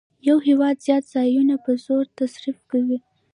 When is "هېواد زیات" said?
0.47-1.03